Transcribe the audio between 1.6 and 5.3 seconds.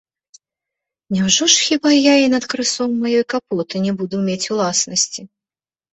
хіба я і над крысом маёй капоты не буду мець уласнасці?